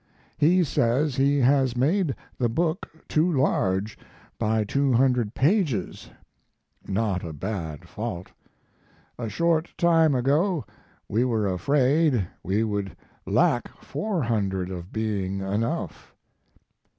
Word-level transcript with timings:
He 0.35 0.63
says 0.63 1.15
he 1.17 1.37
has 1.41 1.77
made 1.77 2.15
the 2.39 2.49
book 2.49 2.89
too 3.07 3.31
large 3.31 3.99
by 4.39 4.63
200 4.63 5.35
pages 5.35 6.09
not 6.87 7.23
a 7.23 7.31
bad 7.33 7.87
fault. 7.87 8.31
A 9.19 9.29
short 9.29 9.69
time 9.77 10.15
ago 10.15 10.65
we 11.07 11.23
were 11.23 11.45
afraid 11.45 12.27
we 12.41 12.63
would 12.63 12.97
lack 13.27 13.67
400 13.83 14.71
of 14.71 14.91
being 14.91 15.41
enough. 15.41 16.15